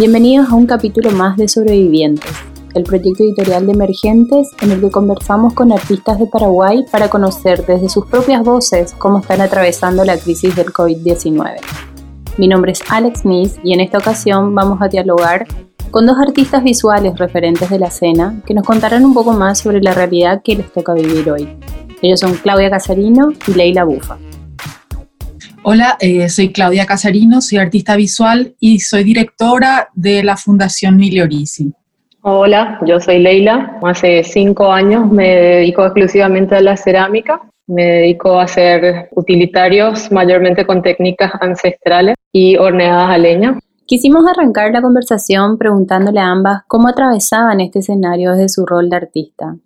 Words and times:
Bienvenidos 0.00 0.48
a 0.48 0.54
un 0.54 0.64
capítulo 0.64 1.10
más 1.10 1.36
de 1.36 1.46
Sobrevivientes, 1.46 2.32
el 2.72 2.84
proyecto 2.84 3.22
editorial 3.22 3.66
de 3.66 3.72
Emergentes 3.72 4.48
en 4.62 4.70
el 4.70 4.80
que 4.80 4.90
conversamos 4.90 5.52
con 5.52 5.72
artistas 5.72 6.18
de 6.18 6.26
Paraguay 6.26 6.86
para 6.90 7.10
conocer 7.10 7.66
desde 7.66 7.90
sus 7.90 8.06
propias 8.06 8.42
voces 8.42 8.94
cómo 8.96 9.18
están 9.18 9.42
atravesando 9.42 10.02
la 10.06 10.16
crisis 10.16 10.56
del 10.56 10.68
COVID-19. 10.68 11.56
Mi 12.38 12.48
nombre 12.48 12.72
es 12.72 12.80
Alex 12.88 13.26
Nis 13.26 13.58
y 13.62 13.74
en 13.74 13.80
esta 13.80 13.98
ocasión 13.98 14.54
vamos 14.54 14.80
a 14.80 14.88
dialogar 14.88 15.46
con 15.90 16.06
dos 16.06 16.16
artistas 16.18 16.64
visuales 16.64 17.18
referentes 17.18 17.68
de 17.68 17.78
la 17.78 17.88
escena 17.88 18.40
que 18.46 18.54
nos 18.54 18.64
contarán 18.64 19.04
un 19.04 19.12
poco 19.12 19.34
más 19.34 19.58
sobre 19.58 19.82
la 19.82 19.92
realidad 19.92 20.40
que 20.42 20.56
les 20.56 20.72
toca 20.72 20.94
vivir 20.94 21.30
hoy. 21.30 21.46
Ellos 22.00 22.20
son 22.20 22.36
Claudia 22.36 22.70
Casarino 22.70 23.32
y 23.46 23.52
Leila 23.52 23.84
Bufa. 23.84 24.16
Hola, 25.62 25.98
eh, 26.00 26.26
soy 26.30 26.52
Claudia 26.52 26.86
Casarino, 26.86 27.42
soy 27.42 27.58
artista 27.58 27.94
visual 27.94 28.54
y 28.60 28.80
soy 28.80 29.04
directora 29.04 29.90
de 29.92 30.22
la 30.22 30.38
Fundación 30.38 30.96
Miliorisi. 30.96 31.74
Hola, 32.22 32.80
yo 32.86 32.98
soy 32.98 33.18
Leila. 33.18 33.78
Hace 33.82 34.24
cinco 34.24 34.72
años 34.72 35.10
me 35.10 35.28
dedico 35.28 35.84
exclusivamente 35.84 36.56
a 36.56 36.62
la 36.62 36.78
cerámica. 36.78 37.42
Me 37.66 37.84
dedico 37.84 38.40
a 38.40 38.44
hacer 38.44 39.10
utilitarios 39.12 40.10
mayormente 40.10 40.66
con 40.66 40.80
técnicas 40.80 41.32
ancestrales 41.40 42.16
y 42.32 42.56
horneadas 42.56 43.10
a 43.10 43.18
leña. 43.18 43.58
Quisimos 43.84 44.24
arrancar 44.26 44.72
la 44.72 44.80
conversación 44.80 45.58
preguntándole 45.58 46.20
a 46.20 46.30
ambas 46.30 46.62
cómo 46.68 46.88
atravesaban 46.88 47.60
este 47.60 47.80
escenario 47.80 48.32
desde 48.32 48.48
su 48.48 48.64
rol 48.64 48.88
de 48.88 48.96
artista. 48.96 49.56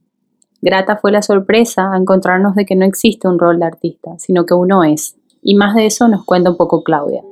Grata 0.60 0.96
fue 0.96 1.12
la 1.12 1.22
sorpresa 1.22 1.92
a 1.92 1.96
encontrarnos 1.96 2.56
de 2.56 2.64
que 2.66 2.74
no 2.74 2.84
existe 2.84 3.28
un 3.28 3.38
rol 3.38 3.60
de 3.60 3.66
artista, 3.66 4.10
sino 4.18 4.44
que 4.44 4.54
uno 4.54 4.82
es. 4.82 5.16
Y 5.44 5.54
más 5.54 5.74
de 5.74 5.86
eso 5.86 6.08
nos 6.08 6.24
cuenta 6.24 6.50
un 6.50 6.56
poco 6.56 6.82
Claudia. 6.82 7.22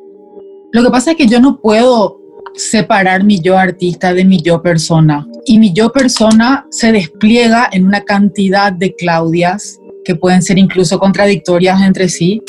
Lo 0.73 0.83
que 0.83 0.91
pasa 0.91 1.13
es 1.13 1.17
que 1.17 1.27
yo 1.27 1.41
no 1.41 1.61
puedo 1.61 2.21
separar 2.55 3.25
mi 3.25 3.41
yo 3.41 3.59
artista 3.59 4.15
de 4.15 4.25
mi 4.25 4.41
yo 4.41 4.63
persona. 4.63 5.27
Y 5.47 5.59
mi 5.59 5.73
yo 5.73 5.91
persona 5.91 6.67
se 6.71 6.93
despliega 6.93 7.69
en 7.73 7.87
una 7.87 8.03
cantidad 8.03 8.73
de 8.73 8.95
Claudias 8.95 9.79
que 10.05 10.15
pueden 10.15 10.43
ser 10.43 10.59
incluso 10.59 10.99
contradictorias 10.99 11.81
entre 11.83 12.09
sí 12.09 12.43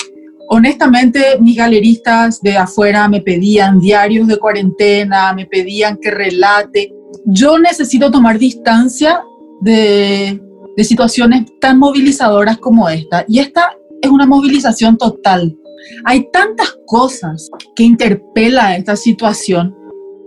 honestamente, 0.55 1.37
mis 1.39 1.57
galeristas 1.57 2.41
de 2.41 2.57
afuera 2.57 3.07
me 3.07 3.21
pedían 3.21 3.79
diarios 3.79 4.27
de 4.27 4.37
cuarentena, 4.37 5.33
me 5.33 5.47
pedían 5.47 5.97
que 5.97 6.11
relate. 6.11 6.93
Yo 7.25 7.57
necesito 7.57 8.11
tomar 8.11 8.37
distancia 8.37 9.23
de, 9.61 10.39
de 10.75 10.83
situaciones 10.83 11.45
tan 11.59 11.79
movilizadoras 11.79 12.57
como 12.59 12.87
esta. 12.87 13.25
Y 13.27 13.39
esta 13.39 13.75
es 14.03 14.09
una 14.09 14.27
movilización 14.27 14.97
total. 14.97 15.57
Hay 16.05 16.29
tantas 16.31 16.77
cosas 16.85 17.49
que 17.75 17.83
interpela 17.83 18.75
esta 18.75 18.95
situación 18.95 19.75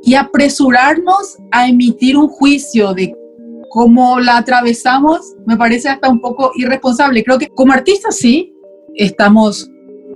y 0.03 0.15
apresurarnos 0.15 1.37
a 1.53 1.69
emitir 1.69 2.17
un 2.17 2.29
juicio 2.29 2.95
de 2.95 3.15
cómo 3.71 4.19
la 4.19 4.39
atravesamos 4.39 5.35
me 5.47 5.57
parece 5.57 5.89
hasta 5.89 6.09
un 6.09 6.21
poco 6.21 6.51
irresponsable. 6.57 7.23
Creo 7.23 7.39
que 7.39 7.49
como 7.49 7.73
artistas 7.73 8.17
sí, 8.17 8.55
estamos 8.95 9.71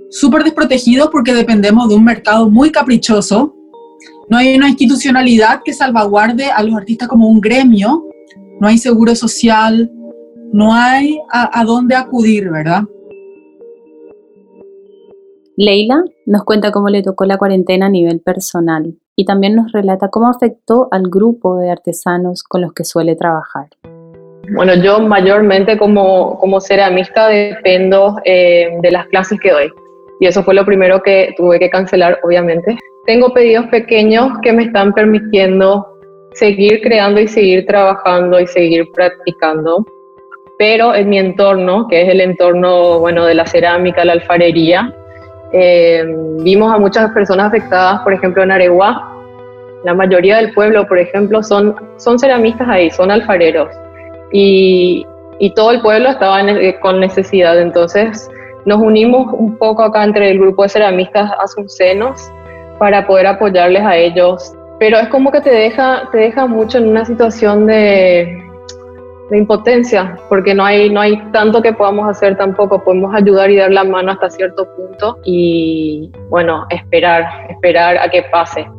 súper 0.09 0.43
desprotegidos 0.43 1.09
porque 1.11 1.33
dependemos 1.33 1.87
de 1.87 1.95
un 1.95 2.03
mercado 2.03 2.49
muy 2.49 2.71
caprichoso. 2.71 3.55
No 4.29 4.37
hay 4.37 4.55
una 4.55 4.69
institucionalidad 4.69 5.61
que 5.63 5.73
salvaguarde 5.73 6.49
a 6.49 6.63
los 6.63 6.75
artistas 6.75 7.07
como 7.07 7.27
un 7.27 7.39
gremio. 7.39 8.05
No 8.59 8.67
hay 8.67 8.77
seguro 8.79 9.15
social. 9.15 9.91
No 10.51 10.73
hay 10.73 11.19
a, 11.31 11.63
dónde 11.63 11.95
acudir, 11.95 12.49
¿verdad? 12.49 12.83
Leila 15.63 16.03
nos 16.25 16.43
cuenta 16.43 16.71
cómo 16.71 16.89
le 16.89 17.03
tocó 17.03 17.25
la 17.25 17.37
cuarentena 17.37 17.85
a 17.85 17.89
nivel 17.89 18.19
personal 18.19 18.95
y 19.15 19.25
también 19.25 19.55
nos 19.55 19.71
relata 19.71 20.07
cómo 20.07 20.27
afectó 20.27 20.87
al 20.89 21.03
grupo 21.03 21.59
de 21.59 21.69
artesanos 21.69 22.41
con 22.41 22.61
los 22.61 22.73
que 22.73 22.83
suele 22.83 23.15
trabajar. 23.15 23.67
Bueno, 24.55 24.73
yo 24.73 24.99
mayormente 24.99 25.77
como, 25.77 26.39
como 26.39 26.59
ceramista 26.59 27.27
dependo 27.27 28.15
eh, 28.25 28.75
de 28.81 28.89
las 28.89 29.05
clases 29.09 29.39
que 29.39 29.51
doy 29.51 29.71
y 30.19 30.25
eso 30.25 30.41
fue 30.41 30.55
lo 30.55 30.65
primero 30.65 31.03
que 31.03 31.35
tuve 31.37 31.59
que 31.59 31.69
cancelar, 31.69 32.17
obviamente. 32.23 32.75
Tengo 33.05 33.31
pedidos 33.31 33.67
pequeños 33.67 34.31
que 34.41 34.53
me 34.53 34.63
están 34.63 34.91
permitiendo 34.93 35.85
seguir 36.33 36.81
creando 36.81 37.21
y 37.21 37.27
seguir 37.27 37.67
trabajando 37.67 38.39
y 38.39 38.47
seguir 38.47 38.87
practicando, 38.95 39.85
pero 40.57 40.95
en 40.95 41.07
mi 41.07 41.19
entorno, 41.19 41.87
que 41.87 42.01
es 42.01 42.09
el 42.09 42.21
entorno 42.21 42.97
bueno, 42.99 43.25
de 43.25 43.35
la 43.35 43.45
cerámica, 43.45 44.03
la 44.03 44.13
alfarería, 44.13 44.91
eh, 45.53 46.03
vimos 46.43 46.73
a 46.73 46.77
muchas 46.77 47.11
personas 47.11 47.47
afectadas, 47.47 48.01
por 48.01 48.13
ejemplo 48.13 48.43
en 48.43 48.51
Areguá, 48.51 49.07
la 49.83 49.93
mayoría 49.93 50.37
del 50.37 50.53
pueblo, 50.53 50.87
por 50.87 50.99
ejemplo, 50.99 51.41
son, 51.41 51.75
son 51.97 52.19
ceramistas 52.19 52.67
ahí, 52.69 52.91
son 52.91 53.11
alfareros, 53.11 53.69
y, 54.31 55.05
y 55.39 55.53
todo 55.53 55.71
el 55.71 55.81
pueblo 55.81 56.09
estaba 56.09 56.39
con 56.81 56.99
necesidad, 56.99 57.59
entonces 57.59 58.29
nos 58.65 58.79
unimos 58.79 59.33
un 59.33 59.57
poco 59.57 59.83
acá 59.83 60.03
entre 60.03 60.31
el 60.31 60.39
grupo 60.39 60.63
de 60.63 60.69
ceramistas 60.69 61.31
azucenos 61.39 62.31
para 62.77 63.05
poder 63.05 63.27
apoyarles 63.27 63.83
a 63.83 63.97
ellos, 63.97 64.53
pero 64.79 64.97
es 64.97 65.07
como 65.09 65.31
que 65.31 65.41
te 65.41 65.51
deja, 65.51 66.09
te 66.11 66.17
deja 66.17 66.47
mucho 66.47 66.77
en 66.77 66.89
una 66.89 67.05
situación 67.05 67.65
de, 67.65 68.40
de 69.31 69.37
impotencia, 69.37 70.17
porque 70.27 70.53
no 70.53 70.65
hay, 70.65 70.89
no 70.89 70.99
hay 70.99 71.17
tanto 71.31 71.61
que 71.61 71.71
podamos 71.71 72.09
hacer 72.09 72.37
tampoco, 72.37 72.83
podemos 72.83 73.15
ayudar 73.15 73.49
y 73.49 73.55
dar 73.55 73.71
la 73.71 73.85
mano 73.85 74.11
hasta 74.11 74.29
cierto 74.29 74.67
punto 74.75 75.19
y 75.23 76.11
bueno, 76.29 76.65
esperar, 76.69 77.49
esperar 77.49 77.97
a 77.97 78.09
que 78.09 78.23
pase. 78.23 78.69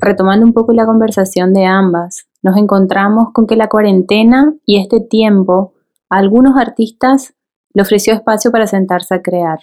Retomando 0.00 0.44
un 0.44 0.52
poco 0.52 0.72
la 0.72 0.84
conversación 0.84 1.54
de 1.54 1.64
ambas, 1.64 2.26
nos 2.42 2.56
encontramos 2.56 3.32
con 3.32 3.46
que 3.46 3.54
la 3.54 3.68
cuarentena 3.68 4.52
y 4.64 4.80
este 4.80 5.00
tiempo 5.00 5.74
a 6.10 6.18
algunos 6.18 6.56
artistas 6.56 7.34
le 7.72 7.82
ofreció 7.82 8.14
espacio 8.14 8.50
para 8.50 8.66
sentarse 8.66 9.14
a 9.14 9.22
crear. 9.22 9.60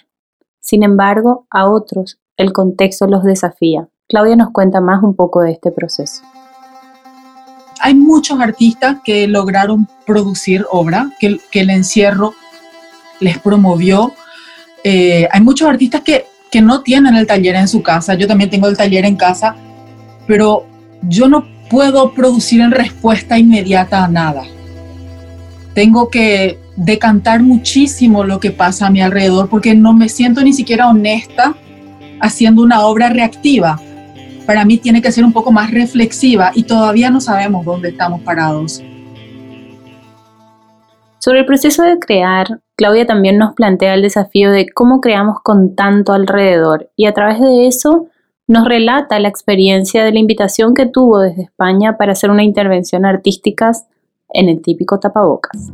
Sin 0.60 0.82
embargo, 0.82 1.46
a 1.50 1.68
otros 1.68 2.18
el 2.38 2.54
contexto 2.54 3.06
los 3.06 3.22
desafía. 3.22 3.88
Claudia 4.08 4.36
nos 4.36 4.50
cuenta 4.50 4.80
más 4.80 5.02
un 5.02 5.14
poco 5.14 5.42
de 5.42 5.52
este 5.52 5.70
proceso. 5.70 6.22
Hay 7.80 7.94
muchos 7.94 8.40
artistas 8.40 8.98
que 9.04 9.26
lograron 9.26 9.88
producir 10.06 10.64
obra, 10.70 11.10
que, 11.18 11.40
el 11.52 11.70
encierro 11.70 12.34
les 13.20 13.38
promovió. 13.38 14.14
Eh, 14.82 15.28
hay 15.30 15.40
muchos 15.40 15.68
artistas 15.68 16.02
que, 16.02 16.26
que 16.50 16.60
no 16.60 16.82
tienen 16.82 17.16
el 17.16 17.26
taller 17.26 17.56
en 17.56 17.68
su 17.68 17.82
casa. 17.82 18.14
Yo 18.14 18.26
también 18.26 18.50
tengo 18.50 18.68
el 18.68 18.76
taller 18.76 19.04
en 19.04 19.16
casa, 19.16 19.56
pero 20.26 20.66
yo 21.02 21.28
no 21.28 21.46
puedo 21.68 22.12
producir 22.12 22.60
en 22.60 22.70
respuesta 22.70 23.38
inmediata 23.38 24.04
a 24.04 24.08
nada 24.08 24.44
tengo 25.74 26.08
que 26.08 26.58
decantar 26.76 27.42
muchísimo 27.42 28.24
lo 28.24 28.40
que 28.40 28.50
pasa 28.50 28.86
a 28.86 28.90
mi 28.90 29.02
alrededor 29.02 29.48
porque 29.48 29.74
no 29.74 29.92
me 29.92 30.08
siento 30.08 30.42
ni 30.42 30.52
siquiera 30.52 30.88
honesta 30.88 31.54
haciendo 32.20 32.62
una 32.62 32.86
obra 32.86 33.10
reactiva. 33.10 33.80
Para 34.46 34.64
mí 34.64 34.78
tiene 34.78 35.00
que 35.00 35.10
ser 35.10 35.24
un 35.24 35.32
poco 35.32 35.50
más 35.50 35.70
reflexiva 35.70 36.52
y 36.54 36.64
todavía 36.64 37.10
no 37.10 37.20
sabemos 37.20 37.64
dónde 37.64 37.88
estamos 37.90 38.20
parados. 38.22 38.82
Sobre 41.18 41.40
el 41.40 41.46
proceso 41.46 41.82
de 41.82 41.98
crear, 41.98 42.60
Claudia 42.76 43.06
también 43.06 43.38
nos 43.38 43.54
plantea 43.54 43.94
el 43.94 44.02
desafío 44.02 44.50
de 44.50 44.66
cómo 44.68 45.00
creamos 45.00 45.38
con 45.42 45.74
tanto 45.74 46.12
alrededor 46.12 46.90
y 46.96 47.06
a 47.06 47.14
través 47.14 47.40
de 47.40 47.66
eso 47.66 48.08
nos 48.46 48.68
relata 48.68 49.18
la 49.18 49.28
experiencia 49.28 50.04
de 50.04 50.12
la 50.12 50.18
invitación 50.18 50.74
que 50.74 50.84
tuvo 50.84 51.20
desde 51.20 51.44
España 51.44 51.96
para 51.96 52.12
hacer 52.12 52.30
una 52.30 52.42
intervención 52.42 53.06
artística 53.06 53.72
en 54.34 54.50
el 54.50 54.60
típico 54.60 55.00
tapabocas. 55.00 55.72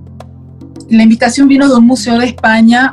La 0.88 1.02
invitación 1.02 1.48
vino 1.48 1.68
de 1.68 1.74
un 1.74 1.86
museo 1.86 2.18
de 2.18 2.26
España 2.26 2.92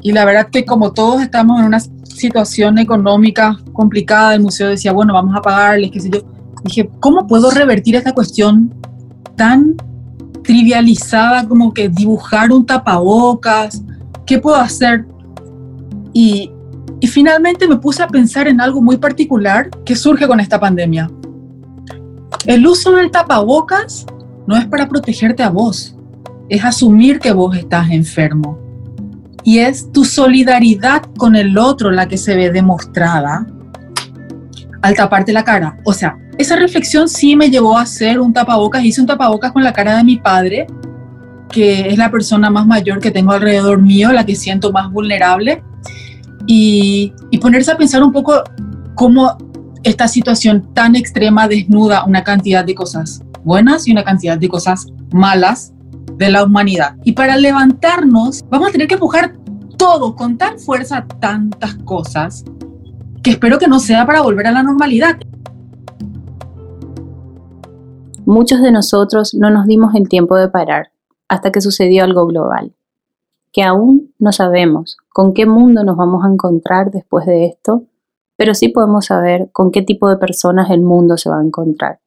y 0.00 0.10
la 0.10 0.24
verdad 0.24 0.48
que 0.50 0.64
como 0.64 0.92
todos 0.92 1.22
estamos 1.22 1.60
en 1.60 1.66
una 1.66 1.78
situación 2.22 2.78
económica 2.78 3.58
complicada, 3.72 4.34
el 4.34 4.40
museo 4.40 4.68
decía, 4.68 4.92
bueno, 4.92 5.12
vamos 5.12 5.36
a 5.36 5.42
pagarles, 5.42 5.90
qué 5.90 6.00
sé 6.00 6.10
yo. 6.10 6.20
Dije, 6.64 6.88
¿cómo 7.00 7.26
puedo 7.26 7.50
revertir 7.50 7.96
esta 7.96 8.12
cuestión 8.12 8.72
tan 9.36 9.74
trivializada 10.44 11.46
como 11.48 11.74
que 11.74 11.88
dibujar 11.88 12.52
un 12.52 12.64
tapabocas? 12.64 13.82
¿Qué 14.24 14.38
puedo 14.38 14.56
hacer? 14.56 15.04
Y, 16.12 16.50
y 17.00 17.06
finalmente 17.08 17.66
me 17.66 17.76
puse 17.76 18.02
a 18.02 18.06
pensar 18.06 18.46
en 18.46 18.60
algo 18.60 18.80
muy 18.80 18.96
particular 18.96 19.68
que 19.84 19.96
surge 19.96 20.26
con 20.28 20.38
esta 20.38 20.60
pandemia. 20.60 21.10
El 22.46 22.64
uso 22.66 22.92
del 22.92 23.10
tapabocas 23.10 24.06
no 24.46 24.56
es 24.56 24.66
para 24.66 24.88
protegerte 24.88 25.42
a 25.42 25.50
vos, 25.50 25.96
es 26.48 26.64
asumir 26.64 27.18
que 27.18 27.32
vos 27.32 27.56
estás 27.56 27.90
enfermo. 27.90 28.61
Y 29.44 29.58
es 29.58 29.90
tu 29.92 30.04
solidaridad 30.04 31.02
con 31.16 31.36
el 31.36 31.58
otro 31.58 31.90
la 31.90 32.06
que 32.06 32.16
se 32.16 32.36
ve 32.36 32.50
demostrada 32.50 33.46
al 34.82 34.94
taparte 34.94 35.32
la 35.32 35.44
cara. 35.44 35.78
O 35.84 35.92
sea, 35.92 36.16
esa 36.38 36.56
reflexión 36.56 37.08
sí 37.08 37.36
me 37.36 37.50
llevó 37.50 37.76
a 37.76 37.82
hacer 37.82 38.20
un 38.20 38.32
tapabocas. 38.32 38.84
Hice 38.84 39.00
un 39.00 39.06
tapabocas 39.06 39.52
con 39.52 39.64
la 39.64 39.72
cara 39.72 39.96
de 39.96 40.04
mi 40.04 40.16
padre, 40.16 40.66
que 41.48 41.88
es 41.88 41.98
la 41.98 42.10
persona 42.10 42.50
más 42.50 42.66
mayor 42.66 43.00
que 43.00 43.10
tengo 43.10 43.32
alrededor 43.32 43.80
mío, 43.80 44.12
la 44.12 44.24
que 44.24 44.34
siento 44.34 44.72
más 44.72 44.90
vulnerable. 44.90 45.62
Y, 46.46 47.12
y 47.30 47.38
ponerse 47.38 47.70
a 47.70 47.76
pensar 47.76 48.02
un 48.02 48.12
poco 48.12 48.42
cómo 48.94 49.36
esta 49.84 50.08
situación 50.08 50.72
tan 50.74 50.96
extrema 50.96 51.48
desnuda 51.48 52.04
una 52.04 52.22
cantidad 52.22 52.64
de 52.64 52.74
cosas 52.74 53.22
buenas 53.44 53.86
y 53.88 53.92
una 53.92 54.04
cantidad 54.04 54.38
de 54.38 54.48
cosas 54.48 54.86
malas 55.12 55.71
de 56.22 56.30
la 56.30 56.44
humanidad. 56.44 56.96
Y 57.04 57.12
para 57.12 57.36
levantarnos 57.36 58.44
vamos 58.48 58.68
a 58.68 58.72
tener 58.72 58.86
que 58.86 58.94
empujar 58.94 59.34
todo 59.76 60.14
con 60.14 60.38
tan 60.38 60.58
fuerza 60.58 61.06
tantas 61.20 61.74
cosas 61.84 62.44
que 63.22 63.32
espero 63.32 63.58
que 63.58 63.66
no 63.66 63.80
sea 63.80 64.06
para 64.06 64.22
volver 64.22 64.46
a 64.46 64.52
la 64.52 64.62
normalidad. 64.62 65.16
Muchos 68.24 68.62
de 68.62 68.70
nosotros 68.70 69.34
no 69.34 69.50
nos 69.50 69.66
dimos 69.66 69.94
el 69.96 70.08
tiempo 70.08 70.36
de 70.36 70.48
parar 70.48 70.92
hasta 71.28 71.50
que 71.50 71.60
sucedió 71.60 72.04
algo 72.04 72.26
global, 72.26 72.72
que 73.52 73.64
aún 73.64 74.14
no 74.18 74.32
sabemos 74.32 74.96
con 75.08 75.34
qué 75.34 75.44
mundo 75.44 75.82
nos 75.82 75.96
vamos 75.96 76.24
a 76.24 76.32
encontrar 76.32 76.92
después 76.92 77.26
de 77.26 77.46
esto, 77.46 77.82
pero 78.36 78.54
sí 78.54 78.68
podemos 78.68 79.06
saber 79.06 79.50
con 79.52 79.72
qué 79.72 79.82
tipo 79.82 80.08
de 80.08 80.16
personas 80.16 80.70
el 80.70 80.82
mundo 80.82 81.16
se 81.16 81.30
va 81.30 81.40
a 81.40 81.44
encontrar. 81.44 81.98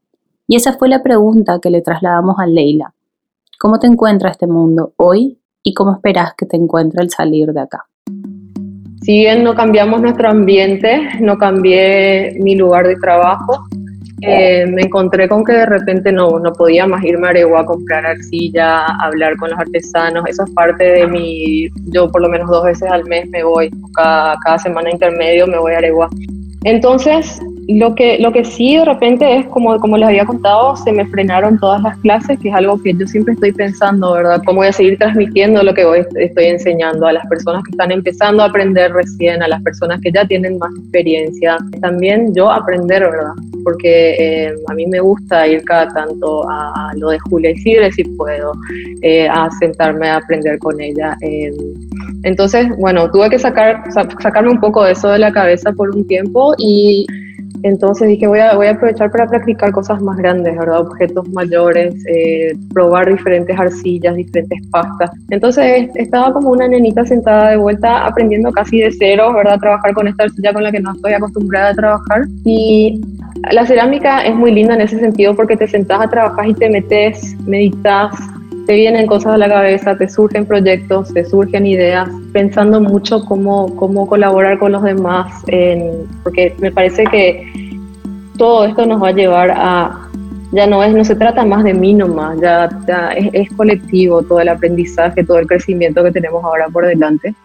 Y 0.47 0.55
esa 0.55 0.73
fue 0.73 0.87
la 0.87 1.03
pregunta 1.03 1.59
que 1.59 1.69
le 1.69 1.81
trasladamos 1.81 2.37
a 2.39 2.47
Leila. 2.47 2.94
¿Cómo 3.59 3.79
te 3.79 3.87
encuentra 3.87 4.31
este 4.31 4.47
mundo 4.47 4.93
hoy 4.97 5.39
y 5.63 5.73
cómo 5.73 5.93
esperas 5.93 6.33
que 6.37 6.45
te 6.45 6.57
encuentre 6.57 7.01
el 7.01 7.09
salir 7.09 7.53
de 7.53 7.61
acá? 7.61 7.85
Si 9.01 9.19
bien 9.19 9.43
no 9.43 9.55
cambiamos 9.55 10.01
nuestro 10.01 10.29
ambiente, 10.29 11.09
no 11.21 11.37
cambié 11.37 12.35
mi 12.39 12.55
lugar 12.55 12.85
de 12.87 12.95
trabajo, 12.97 13.65
eh, 14.21 14.65
me 14.67 14.81
encontré 14.81 15.29
con 15.29 15.45
que 15.45 15.53
de 15.53 15.65
repente 15.65 16.11
no, 16.11 16.39
no 16.39 16.51
podía 16.51 16.85
más 16.87 17.03
irme 17.03 17.27
a 17.27 17.29
Aregua 17.29 17.61
a 17.61 17.65
comprar 17.65 18.05
arcilla, 18.05 18.85
hablar 19.01 19.37
con 19.37 19.51
los 19.51 19.59
artesanos. 19.59 20.23
Eso 20.27 20.43
es 20.43 20.51
parte 20.51 20.83
de 20.83 21.07
mi. 21.07 21.69
Yo, 21.93 22.09
por 22.09 22.21
lo 22.21 22.29
menos 22.29 22.49
dos 22.49 22.63
veces 22.63 22.89
al 22.89 23.05
mes, 23.05 23.29
me 23.29 23.43
voy, 23.43 23.69
cada, 23.95 24.35
cada 24.43 24.57
semana 24.57 24.89
intermedio 24.89 25.47
me 25.47 25.59
voy 25.59 25.73
a 25.73 25.77
Aregua. 25.77 26.09
Entonces, 26.63 27.39
lo 27.67 27.95
que, 27.95 28.19
lo 28.19 28.31
que 28.31 28.45
sí 28.45 28.77
de 28.77 28.85
repente 28.85 29.37
es, 29.37 29.47
como, 29.47 29.79
como 29.79 29.97
les 29.97 30.07
había 30.07 30.25
contado, 30.25 30.75
se 30.75 30.91
me 30.91 31.05
frenaron 31.07 31.57
todas 31.59 31.81
las 31.81 31.97
clases, 31.99 32.39
que 32.39 32.49
es 32.49 32.55
algo 32.55 32.81
que 32.81 32.93
yo 32.93 33.07
siempre 33.07 33.33
estoy 33.33 33.51
pensando, 33.53 34.13
¿verdad? 34.13 34.41
¿Cómo 34.45 34.59
voy 34.59 34.67
a 34.67 34.73
seguir 34.73 34.97
transmitiendo 34.99 35.63
lo 35.63 35.73
que 35.73 35.83
hoy 35.83 36.05
estoy 36.15 36.45
enseñando 36.45 37.07
a 37.07 37.13
las 37.13 37.25
personas 37.27 37.63
que 37.63 37.71
están 37.71 37.91
empezando 37.91 38.43
a 38.43 38.47
aprender 38.47 38.93
recién, 38.93 39.41
a 39.41 39.47
las 39.47 39.61
personas 39.63 39.99
que 40.01 40.11
ya 40.11 40.25
tienen 40.25 40.59
más 40.59 40.71
experiencia? 40.77 41.57
También 41.81 42.33
yo 42.35 42.51
aprender, 42.51 43.01
¿verdad? 43.01 43.33
Porque 43.63 44.15
eh, 44.19 44.53
a 44.67 44.73
mí 44.75 44.85
me 44.85 44.99
gusta 44.99 45.47
ir 45.47 45.63
cada 45.63 45.87
tanto 45.91 46.47
a, 46.47 46.91
lo 46.97 47.09
de 47.09 47.17
Julia 47.29 47.49
Isidre, 47.49 47.91
si 47.91 48.03
puedo, 48.03 48.53
eh, 49.01 49.27
a 49.27 49.49
sentarme 49.59 50.07
a 50.07 50.17
aprender 50.17 50.59
con 50.59 50.79
ella. 50.79 51.17
Eh. 51.21 51.51
entonces, 52.23 52.67
bueno, 52.77 53.09
tuve 53.09 53.29
que 53.31 53.39
sacar, 53.39 53.83
sacarme 54.21 54.51
un 54.51 54.59
poco 54.59 54.83
de 54.83 54.91
eso 54.91 55.09
de 55.09 55.19
la 55.19 55.31
cabeza 55.31 55.71
por 55.71 55.89
un 55.95 56.05
tiempo 56.05 56.53
y 56.59 57.07
entonces 57.65 58.07
dije, 58.07 58.27
voy 58.27 58.37
a, 58.37 58.53
voy 58.53 58.67
a 58.67 58.71
aprovechar 58.73 59.09
para 59.09 59.25
practicar 59.25 59.71
cosas 59.71 59.99
más 59.99 60.17
grandes, 60.17 60.55
¿verdad? 60.55 60.81
Objetos 60.81 61.27
mayores, 61.29 61.95
eh, 62.07 62.53
probar 62.71 63.11
diferentes 63.11 63.59
arcillas, 63.59 64.15
diferentes 64.15 64.59
pastas. 64.69 65.09
Entonces 65.31 65.89
estaba 65.95 66.31
como 66.31 66.51
una 66.51 66.67
nenita 66.67 67.03
sentada 67.07 67.49
de 67.49 67.57
vuelta 67.57 68.05
aprendiendo 68.05 68.51
casi 68.51 68.81
de 68.81 68.91
cero, 68.91 69.33
¿verdad? 69.33 69.57
Trabajar 69.59 69.95
con 69.95 70.07
esta 70.07 70.25
arcilla 70.25 70.53
con 70.53 70.61
la 70.61 70.71
que 70.71 70.79
no 70.79 70.91
estoy 70.91 71.13
acostumbrada 71.13 71.69
a 71.69 71.73
trabajar. 71.73 72.27
Y 72.43 73.01
la 73.51 73.65
cerámica 73.65 74.23
es 74.23 74.35
muy 74.35 74.51
linda 74.51 74.75
en 74.75 74.81
ese 74.81 74.99
sentido 74.99 75.35
porque 75.35 75.57
te 75.57 75.67
sentás 75.67 76.01
a 76.01 76.07
trabajar 76.07 76.47
y 76.47 76.53
te 76.53 76.69
metes, 76.69 77.35
meditas, 77.47 78.13
te 78.65 78.73
vienen 78.73 79.05
cosas 79.05 79.33
a 79.33 79.37
la 79.37 79.47
cabeza, 79.47 79.95
te 79.97 80.09
surgen 80.09 80.45
proyectos, 80.45 81.13
te 81.13 81.23
surgen 81.25 81.67
ideas, 81.67 82.09
pensando 82.33 82.81
mucho 82.81 83.23
cómo, 83.25 83.75
cómo 83.75 84.07
colaborar 84.07 84.57
con 84.57 84.71
los 84.71 84.81
demás, 84.81 85.43
porque 86.23 86.55
me 86.59 86.71
parece 86.71 87.03
que 87.05 87.47
todo 88.37 88.65
esto 88.65 88.85
nos 88.85 89.01
va 89.01 89.09
a 89.09 89.13
llevar 89.13 89.51
a, 89.51 90.09
ya 90.51 90.65
no 90.65 90.83
es, 90.83 90.93
no 90.95 91.05
se 91.05 91.15
trata 91.15 91.45
más 91.45 91.63
de 91.63 91.73
mí 91.73 91.93
nomás, 91.93 92.39
ya, 92.41 92.69
es 93.13 93.49
colectivo 93.55 94.23
todo 94.23 94.39
el 94.39 94.49
aprendizaje, 94.49 95.23
todo 95.23 95.37
el 95.37 95.47
crecimiento 95.47 96.03
que 96.03 96.11
tenemos 96.11 96.43
ahora 96.43 96.67
por 96.69 96.87
delante. 96.87 97.35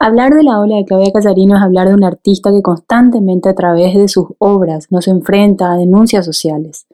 Hablar 0.00 0.32
de 0.32 0.42
la 0.42 0.58
ola 0.58 0.76
de 0.76 0.84
Claudia 0.86 1.12
Casarino 1.12 1.56
es 1.56 1.62
hablar 1.62 1.88
de 1.88 1.94
un 1.94 2.04
artista 2.04 2.50
que 2.50 2.62
constantemente 2.62 3.50
a 3.50 3.54
través 3.54 3.94
de 3.94 4.08
sus 4.08 4.28
obras 4.38 4.90
nos 4.90 5.06
enfrenta 5.06 5.70
a 5.70 5.76
denuncias 5.76 6.24
sociales 6.24 6.86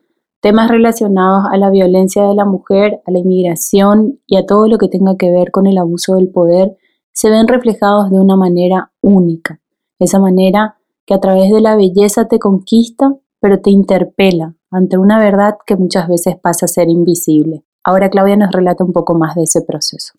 temas 0.47 0.71
relacionados 0.71 1.43
a 1.51 1.57
la 1.57 1.71
violencia 1.71 2.23
de 2.23 2.37
la 2.37 2.45
mujer, 2.45 3.01
a 3.05 3.11
la 3.11 3.19
inmigración 3.19 4.21
y 4.29 4.37
a 4.37 4.47
todo 4.47 4.69
lo 4.69 4.79
que 4.79 4.87
tenga 4.87 5.17
que 5.17 5.33
ver 5.33 5.51
con 5.51 5.67
el 5.67 5.77
abuso 5.77 6.15
del 6.15 6.29
poder, 6.29 6.77
se 7.13 7.31
ven 7.31 7.49
reflejados 7.49 8.13
de 8.13 8.21
una 8.21 8.37
manera 8.37 8.93
única, 9.01 9.59
esa 9.99 10.21
manera 10.21 10.77
que 11.05 11.15
a 11.15 11.19
través 11.19 11.51
de 11.51 11.61
la 11.61 11.75
belleza 11.75 12.29
te 12.29 12.39
conquista, 12.39 13.13
pero 13.41 13.59
te 13.59 13.71
interpela 13.71 14.55
ante 14.71 14.97
una 14.99 15.19
verdad 15.19 15.57
que 15.67 15.75
muchas 15.75 16.07
veces 16.07 16.37
pasa 16.41 16.67
a 16.67 16.69
ser 16.69 16.89
invisible. 16.91 17.65
Ahora 17.83 18.09
Claudia 18.09 18.37
nos 18.37 18.53
relata 18.53 18.85
un 18.85 18.93
poco 18.93 19.19
más 19.19 19.35
de 19.35 19.43
ese 19.43 19.63
proceso. 19.63 20.13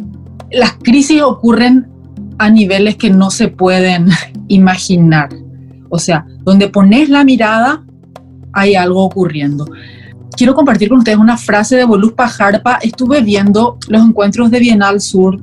Las 0.51 0.73
crisis 0.73 1.21
ocurren 1.21 1.87
a 2.37 2.49
niveles 2.49 2.97
que 2.97 3.11
no 3.11 3.31
se 3.31 3.47
pueden 3.47 4.09
imaginar. 4.49 5.29
O 5.89 5.99
sea, 5.99 6.25
donde 6.43 6.67
pones 6.67 7.07
la 7.07 7.23
mirada, 7.23 7.85
hay 8.51 8.75
algo 8.75 9.05
ocurriendo 9.05 9.65
quiero 10.35 10.55
compartir 10.55 10.89
con 10.89 10.99
ustedes 10.99 11.17
una 11.17 11.37
frase 11.37 11.75
de 11.75 11.85
Boluz 11.85 12.13
Pajarpa. 12.13 12.79
Estuve 12.81 13.21
viendo 13.21 13.77
los 13.87 14.03
encuentros 14.03 14.51
de 14.51 14.59
Bienal 14.59 14.99
Sur 15.01 15.39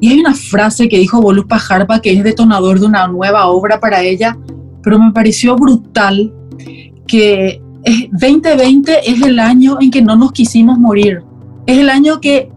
y 0.00 0.08
hay 0.08 0.20
una 0.20 0.34
frase 0.34 0.88
que 0.88 0.98
dijo 0.98 1.20
Boluz 1.20 1.46
Pajarpa 1.46 2.00
que 2.00 2.12
es 2.12 2.22
detonador 2.22 2.80
de 2.80 2.86
una 2.86 3.06
nueva 3.08 3.46
obra 3.46 3.80
para 3.80 4.02
ella, 4.02 4.36
pero 4.82 4.98
me 4.98 5.12
pareció 5.12 5.56
brutal 5.56 6.32
que 7.06 7.62
2020 8.12 9.10
es 9.10 9.22
el 9.22 9.38
año 9.38 9.78
en 9.80 9.90
que 9.90 10.02
no 10.02 10.16
nos 10.16 10.32
quisimos 10.32 10.78
morir. 10.78 11.22
Es 11.66 11.78
el 11.78 11.88
año 11.88 12.20
que 12.20 12.50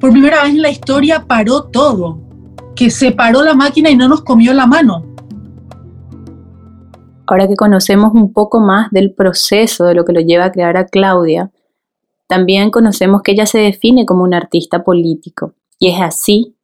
por 0.00 0.10
primera 0.10 0.42
vez 0.42 0.52
en 0.52 0.62
la 0.62 0.70
historia 0.70 1.24
paró 1.26 1.64
todo, 1.64 2.18
que 2.74 2.90
se 2.90 3.12
paró 3.12 3.42
la 3.42 3.54
máquina 3.54 3.90
y 3.90 3.96
no 3.96 4.08
nos 4.08 4.22
comió 4.22 4.52
la 4.52 4.66
mano. 4.66 5.13
Ahora 7.26 7.48
que 7.48 7.56
conocemos 7.56 8.12
un 8.12 8.32
poco 8.32 8.60
más 8.60 8.90
del 8.90 9.12
proceso 9.14 9.84
de 9.84 9.94
lo 9.94 10.04
que 10.04 10.12
lo 10.12 10.20
lleva 10.20 10.46
a 10.46 10.52
crear 10.52 10.76
a 10.76 10.86
Claudia, 10.86 11.50
también 12.26 12.70
conocemos 12.70 13.22
que 13.22 13.32
ella 13.32 13.46
se 13.46 13.58
define 13.58 14.04
como 14.04 14.24
un 14.24 14.34
artista 14.34 14.84
político. 14.84 15.54
Y 15.78 15.88
es 15.88 16.00
así, 16.00 16.56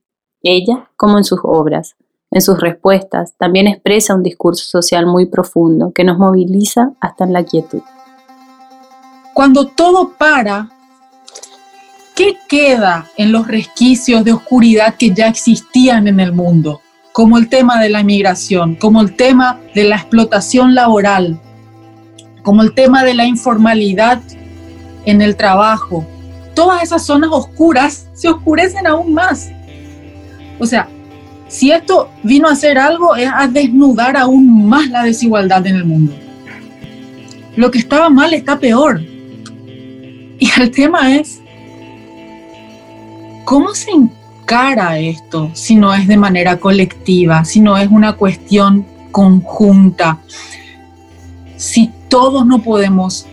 ella, 0.43 0.90
como 0.97 1.19
en 1.19 1.25
sus 1.25 1.40
obras. 1.43 1.97
En 2.31 2.40
sus 2.40 2.61
respuestas 2.61 3.35
también 3.38 3.67
expresa 3.67 4.14
un 4.14 4.23
discurso 4.23 4.64
social 4.64 5.07
muy 5.07 5.26
profundo 5.26 5.93
que 5.93 6.05
nos 6.05 6.19
moviliza 6.19 6.93
hasta 7.00 7.25
en 7.25 7.33
la 7.33 7.45
quietud. 7.45 7.83
Cuando 9.35 9.67
todo 9.67 10.12
para, 10.17 10.71
¿qué 12.14 12.37
queda 12.49 13.11
en 13.17 13.33
los 13.33 13.49
resquicios 13.49 14.25
de 14.25 14.33
oscuridad 14.33 14.95
que 14.97 15.12
ya 15.12 15.29
existían 15.29 16.07
en 16.07 16.21
el 16.21 16.33
mundo? 16.33 16.81
Como 17.21 17.37
el 17.37 17.50
tema 17.50 17.79
de 17.79 17.91
la 17.91 18.03
migración, 18.03 18.77
como 18.77 19.03
el 19.03 19.15
tema 19.15 19.61
de 19.75 19.85
la 19.85 19.97
explotación 19.97 20.75
laboral, 20.75 21.39
como 22.43 22.62
el 22.62 22.73
tema 22.73 23.05
de 23.05 23.12
la 23.12 23.27
informalidad 23.27 24.23
en 25.05 25.21
el 25.21 25.37
trabajo. 25.37 26.07
Todas 26.55 26.83
esas 26.83 27.05
zonas 27.05 27.29
oscuras 27.31 28.09
se 28.15 28.31
oscurecen 28.31 28.87
aún 28.87 29.12
más. 29.12 29.50
O 30.59 30.65
sea, 30.65 30.89
si 31.47 31.71
esto 31.71 32.09
vino 32.23 32.49
a 32.49 32.53
hacer 32.53 32.79
algo 32.79 33.15
es 33.15 33.29
a 33.31 33.47
desnudar 33.47 34.17
aún 34.17 34.67
más 34.67 34.89
la 34.89 35.03
desigualdad 35.03 35.67
en 35.67 35.77
el 35.77 35.85
mundo. 35.85 36.15
Lo 37.55 37.71
que 37.71 37.81
estaba 37.81 38.09
mal 38.09 38.33
está 38.33 38.59
peor. 38.59 38.99
Y 40.39 40.49
el 40.59 40.71
tema 40.71 41.15
es, 41.15 41.39
¿cómo 43.45 43.75
se 43.75 43.91
cara 44.50 44.99
esto 44.99 45.49
si 45.52 45.76
no 45.76 45.95
es 45.95 46.09
de 46.09 46.16
manera 46.16 46.57
colectiva, 46.57 47.45
si 47.45 47.61
no 47.61 47.78
es 47.78 47.88
una 47.88 48.14
cuestión 48.14 48.85
conjunta, 49.12 50.19
si 51.54 51.92
todos 52.09 52.45
no 52.45 52.61
podemos 52.61 53.26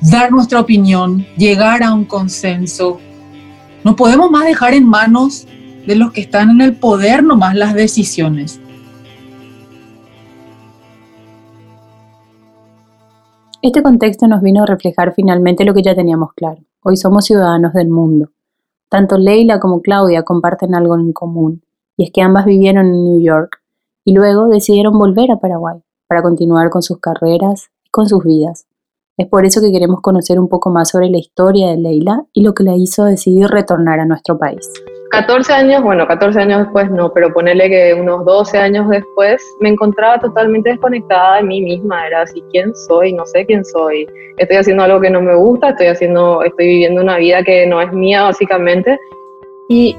dar 0.00 0.30
nuestra 0.30 0.60
opinión, 0.60 1.26
llegar 1.36 1.82
a 1.82 1.92
un 1.92 2.04
consenso, 2.04 3.00
no 3.82 3.96
podemos 3.96 4.30
más 4.30 4.44
dejar 4.44 4.72
en 4.74 4.86
manos 4.86 5.48
de 5.84 5.96
los 5.96 6.12
que 6.12 6.20
están 6.20 6.50
en 6.50 6.60
el 6.60 6.76
poder 6.76 7.24
nomás 7.24 7.56
las 7.56 7.74
decisiones. 7.74 8.60
Este 13.62 13.82
contexto 13.82 14.28
nos 14.28 14.42
vino 14.42 14.62
a 14.62 14.66
reflejar 14.66 15.12
finalmente 15.12 15.64
lo 15.64 15.74
que 15.74 15.82
ya 15.82 15.96
teníamos 15.96 16.34
claro. 16.34 16.62
Hoy 16.82 16.96
somos 16.96 17.24
ciudadanos 17.24 17.72
del 17.72 17.88
mundo 17.88 18.30
tanto 18.90 19.16
Leila 19.16 19.60
como 19.60 19.80
Claudia 19.80 20.24
comparten 20.24 20.74
algo 20.74 20.96
en 20.96 21.12
común, 21.12 21.62
y 21.96 22.04
es 22.04 22.10
que 22.12 22.20
ambas 22.20 22.44
vivieron 22.44 22.86
en 22.86 23.04
New 23.04 23.22
York 23.22 23.62
y 24.04 24.12
luego 24.12 24.48
decidieron 24.48 24.98
volver 24.98 25.30
a 25.30 25.38
Paraguay 25.38 25.80
para 26.08 26.22
continuar 26.22 26.68
con 26.70 26.82
sus 26.82 26.98
carreras 26.98 27.70
y 27.84 27.90
con 27.90 28.08
sus 28.08 28.24
vidas. 28.24 28.66
Es 29.16 29.28
por 29.28 29.46
eso 29.46 29.60
que 29.60 29.70
queremos 29.70 30.00
conocer 30.00 30.40
un 30.40 30.48
poco 30.48 30.70
más 30.70 30.88
sobre 30.90 31.08
la 31.08 31.18
historia 31.18 31.68
de 31.68 31.76
Leila 31.76 32.26
y 32.32 32.42
lo 32.42 32.52
que 32.52 32.64
la 32.64 32.74
hizo 32.74 33.04
decidir 33.04 33.46
retornar 33.46 34.00
a 34.00 34.06
nuestro 34.06 34.38
país. 34.38 34.68
14 35.20 35.52
años, 35.52 35.82
bueno, 35.82 36.06
14 36.06 36.40
años 36.40 36.62
después 36.62 36.90
no, 36.90 37.12
pero 37.12 37.32
ponerle 37.32 37.68
que 37.68 37.94
unos 37.94 38.24
12 38.24 38.58
años 38.58 38.88
después 38.88 39.42
me 39.60 39.68
encontraba 39.68 40.18
totalmente 40.18 40.70
desconectada 40.70 41.36
de 41.36 41.42
mí 41.42 41.60
misma. 41.60 42.06
Era 42.06 42.22
así, 42.22 42.42
¿quién 42.50 42.74
soy? 42.74 43.12
No 43.12 43.26
sé 43.26 43.44
quién 43.46 43.64
soy. 43.64 44.06
Estoy 44.38 44.56
haciendo 44.56 44.82
algo 44.82 45.00
que 45.00 45.10
no 45.10 45.20
me 45.20 45.34
gusta, 45.34 45.70
estoy 45.70 45.88
haciendo, 45.88 46.42
estoy 46.42 46.66
viviendo 46.66 47.02
una 47.02 47.18
vida 47.18 47.42
que 47.42 47.66
no 47.66 47.80
es 47.80 47.92
mía, 47.92 48.22
básicamente. 48.22 48.98
Y 49.68 49.96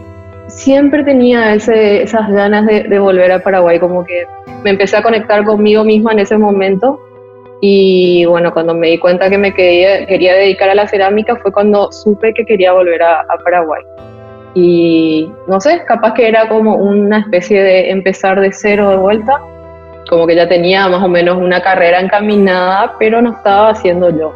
siempre 0.47 1.03
tenía 1.03 1.53
ese, 1.53 2.03
esas 2.03 2.29
ganas 2.29 2.65
de, 2.65 2.83
de 2.83 2.99
volver 2.99 3.31
a 3.31 3.43
Paraguay, 3.43 3.79
como 3.79 4.03
que 4.03 4.25
me 4.63 4.71
empecé 4.71 4.97
a 4.97 5.03
conectar 5.03 5.43
conmigo 5.43 5.83
misma 5.83 6.13
en 6.13 6.19
ese 6.19 6.37
momento 6.37 6.99
y 7.63 8.25
bueno, 8.25 8.51
cuando 8.51 8.73
me 8.73 8.87
di 8.87 8.97
cuenta 8.97 9.29
que 9.29 9.37
me 9.37 9.53
quería, 9.53 10.07
quería 10.07 10.33
dedicar 10.33 10.69
a 10.71 10.75
la 10.75 10.87
cerámica 10.87 11.35
fue 11.35 11.51
cuando 11.51 11.91
supe 11.91 12.33
que 12.33 12.43
quería 12.43 12.73
volver 12.73 13.03
a, 13.03 13.23
Paraguay. 13.43 13.83
Y 14.53 15.31
no 15.47 15.59
sé, 15.61 15.83
capaz 15.85 16.13
que 16.13 16.27
era 16.27 16.47
como 16.49 16.75
una 16.75 17.19
especie 17.19 17.61
de 17.61 17.91
empezar 17.91 18.39
de 18.39 18.51
cero 18.51 18.89
de 18.89 18.97
vuelta, 18.97 19.39
como 20.09 20.27
que 20.27 20.35
ya 20.35 20.47
tenía 20.47 20.87
más 20.89 21.03
o 21.03 21.07
menos 21.07 21.37
una 21.37 21.61
carrera 21.61 22.01
encaminada, 22.01 22.95
pero 22.99 23.21
no 23.21 23.31
estaba 23.31 23.69
haciendo 23.69 24.09
yo. 24.09 24.33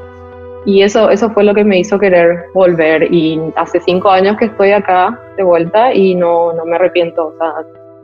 Y 0.65 0.81
eso, 0.81 1.09
eso 1.09 1.29
fue 1.29 1.43
lo 1.43 1.53
que 1.53 1.63
me 1.63 1.79
hizo 1.79 1.99
querer 1.99 2.45
volver. 2.53 3.13
Y 3.13 3.39
hace 3.55 3.79
cinco 3.81 4.09
años 4.09 4.37
que 4.37 4.45
estoy 4.45 4.71
acá 4.71 5.19
de 5.37 5.43
vuelta 5.43 5.93
y 5.93 6.15
no, 6.15 6.53
no 6.53 6.65
me 6.65 6.75
arrepiento. 6.75 7.27
O 7.27 7.37
sea, 7.37 7.53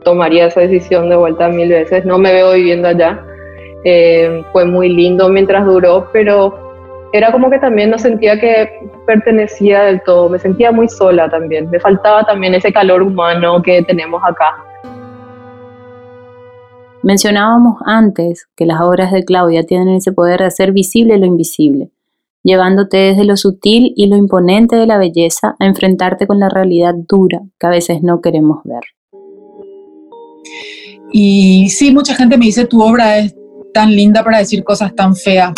tomaría 0.04 0.46
esa 0.46 0.60
decisión 0.60 1.08
de 1.08 1.16
vuelta 1.16 1.48
mil 1.48 1.70
veces. 1.70 2.04
No 2.04 2.18
me 2.18 2.32
veo 2.32 2.52
viviendo 2.52 2.88
allá 2.88 3.20
eh, 3.84 4.44
fue 4.52 4.64
muy 4.64 4.88
lindo 4.88 5.28
mientras 5.28 5.64
duró, 5.64 6.08
pero 6.12 6.61
era 7.12 7.30
como 7.30 7.50
que 7.50 7.58
también 7.58 7.90
no 7.90 7.98
sentía 7.98 8.40
que 8.40 8.70
pertenecía 9.06 9.82
del 9.82 10.02
todo, 10.02 10.30
me 10.30 10.38
sentía 10.38 10.72
muy 10.72 10.88
sola 10.88 11.28
también, 11.28 11.68
me 11.70 11.78
faltaba 11.78 12.24
también 12.24 12.54
ese 12.54 12.72
calor 12.72 13.02
humano 13.02 13.62
que 13.62 13.82
tenemos 13.82 14.22
acá. 14.24 14.56
Mencionábamos 17.02 17.76
antes 17.84 18.46
que 18.56 18.64
las 18.64 18.80
obras 18.80 19.12
de 19.12 19.24
Claudia 19.24 19.64
tienen 19.64 19.88
ese 19.88 20.12
poder 20.12 20.40
de 20.40 20.46
hacer 20.46 20.72
visible 20.72 21.18
lo 21.18 21.26
invisible, 21.26 21.90
llevándote 22.42 22.96
desde 22.96 23.24
lo 23.24 23.36
sutil 23.36 23.92
y 23.94 24.06
lo 24.06 24.16
imponente 24.16 24.76
de 24.76 24.86
la 24.86 24.96
belleza 24.96 25.54
a 25.58 25.66
enfrentarte 25.66 26.26
con 26.26 26.40
la 26.40 26.48
realidad 26.48 26.94
dura 26.96 27.40
que 27.58 27.66
a 27.66 27.70
veces 27.70 28.02
no 28.02 28.22
queremos 28.22 28.60
ver. 28.64 28.84
Y 31.12 31.68
sí, 31.68 31.92
mucha 31.92 32.14
gente 32.14 32.38
me 32.38 32.46
dice 32.46 32.64
tu 32.64 32.82
obra 32.82 33.18
es 33.18 33.34
tan 33.74 33.90
linda 33.94 34.24
para 34.24 34.38
decir 34.38 34.64
cosas 34.64 34.94
tan 34.94 35.14
feas 35.14 35.52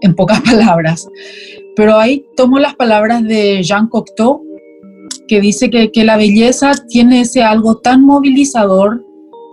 en 0.00 0.14
pocas 0.14 0.40
palabras. 0.48 1.08
Pero 1.76 1.96
ahí 1.98 2.24
tomo 2.36 2.58
las 2.58 2.74
palabras 2.74 3.22
de 3.24 3.62
Jean 3.62 3.88
Cocteau, 3.88 4.42
que 5.26 5.40
dice 5.40 5.70
que, 5.70 5.90
que 5.92 6.04
la 6.04 6.16
belleza 6.16 6.72
tiene 6.88 7.20
ese 7.20 7.42
algo 7.42 7.78
tan 7.78 8.02
movilizador 8.04 9.04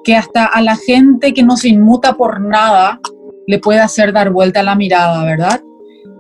que 0.04 0.16
hasta 0.16 0.46
a 0.46 0.62
la 0.62 0.78
gente 0.78 1.34
que 1.34 1.44
no 1.44 1.58
se 1.58 1.70
inmuta 1.70 2.14
por 2.14 2.40
nada 2.40 3.00
le 3.48 3.60
puede 3.60 3.80
hacer 3.80 4.14
dar 4.14 4.32
vuelta 4.32 4.64
la 4.64 4.75
mirada, 4.75 5.24
¿verdad? 5.24 5.62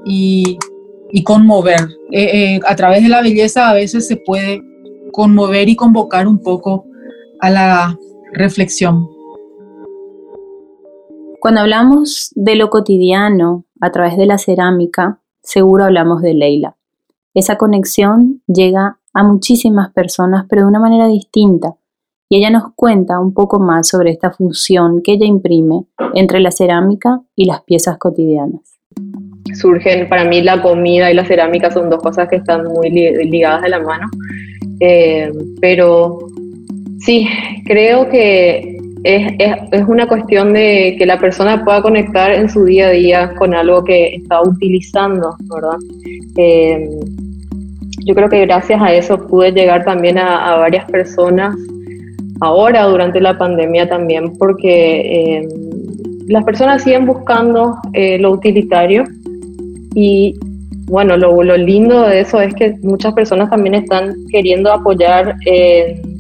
Y, 0.05 0.57
y 1.11 1.23
conmover. 1.23 1.79
Eh, 2.11 2.55
eh, 2.55 2.59
a 2.67 2.75
través 2.75 3.03
de 3.03 3.09
la 3.09 3.21
belleza 3.21 3.69
a 3.69 3.73
veces 3.73 4.07
se 4.07 4.17
puede 4.17 4.61
conmover 5.11 5.69
y 5.69 5.75
convocar 5.75 6.27
un 6.27 6.39
poco 6.39 6.85
a 7.39 7.49
la 7.49 7.97
reflexión. 8.33 9.07
Cuando 11.39 11.61
hablamos 11.61 12.31
de 12.35 12.55
lo 12.55 12.69
cotidiano 12.69 13.65
a 13.85 13.91
través 13.91 14.17
de 14.17 14.25
la 14.25 14.39
cerámica, 14.39 15.19
seguro 15.43 15.83
hablamos 15.83 16.23
de 16.23 16.33
Leila. 16.33 16.75
Esa 17.35 17.55
conexión 17.55 18.41
llega 18.47 18.97
a 19.13 19.23
muchísimas 19.23 19.93
personas, 19.93 20.45
pero 20.49 20.63
de 20.63 20.69
una 20.69 20.79
manera 20.79 21.07
distinta. 21.07 21.75
Y 22.27 22.37
ella 22.37 22.49
nos 22.49 22.73
cuenta 22.75 23.19
un 23.19 23.31
poco 23.35 23.59
más 23.59 23.87
sobre 23.87 24.09
esta 24.09 24.31
función 24.31 25.03
que 25.03 25.13
ella 25.13 25.27
imprime 25.27 25.85
entre 26.15 26.39
la 26.39 26.49
cerámica 26.49 27.21
y 27.35 27.45
las 27.45 27.61
piezas 27.61 27.99
cotidianas. 27.99 28.79
Surgen, 29.53 30.09
para 30.09 30.25
mí 30.25 30.41
la 30.41 30.63
comida 30.63 31.11
y 31.11 31.13
la 31.13 31.23
cerámica 31.23 31.69
son 31.69 31.91
dos 31.91 32.01
cosas 32.01 32.27
que 32.27 32.37
están 32.37 32.63
muy 32.63 32.89
ligadas 32.89 33.61
de 33.61 33.69
la 33.69 33.81
mano. 33.81 34.07
Eh, 34.79 35.31
pero 35.61 36.17
sí, 36.97 37.27
creo 37.65 38.09
que 38.09 38.74
es, 39.05 39.33
es, 39.71 39.87
una 39.87 40.07
cuestión 40.07 40.53
de 40.53 40.95
que 40.97 41.05
la 41.05 41.19
persona 41.19 41.63
pueda 41.63 41.79
conectar 41.83 42.31
en 42.31 42.49
su 42.49 42.65
día 42.65 42.87
a 42.87 42.89
día 42.89 43.35
con 43.35 43.53
algo 43.53 43.83
que 43.83 44.15
está 44.15 44.41
utilizando, 44.41 45.35
¿verdad? 45.41 45.77
Eh, 46.37 46.89
yo 48.03 48.15
creo 48.15 48.29
que 48.29 48.41
gracias 48.47 48.81
a 48.81 48.91
eso 48.93 49.27
pude 49.27 49.51
llegar 49.51 49.85
también 49.85 50.17
a, 50.17 50.55
varias 50.55 50.89
personas 50.89 51.55
ahora 52.41 52.85
durante 52.85 53.21
la 53.21 53.37
pandemia 53.37 53.87
también, 53.87 54.33
porque 54.39 55.37
eh, 55.37 55.47
las 56.27 56.43
personas 56.43 56.81
siguen 56.81 57.05
buscando 57.05 57.77
eh, 57.93 58.17
lo 58.17 58.31
utilitario 58.31 59.03
y 59.93 60.33
bueno, 60.87 61.15
lo, 61.15 61.43
lo, 61.43 61.57
lindo 61.57 62.07
de 62.07 62.21
eso 62.21 62.41
es 62.41 62.55
que 62.55 62.75
muchas 62.81 63.13
personas 63.13 63.51
también 63.51 63.75
están 63.75 64.15
queriendo 64.31 64.71
apoyar 64.71 65.35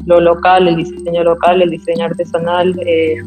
lo 0.05 0.19
local, 0.19 0.67
el 0.67 0.77
diseño 0.77 1.23
local, 1.23 1.61
el 1.61 1.69
diseño 1.69 2.05
artesanal, 2.05 2.75
eh, 2.85 3.17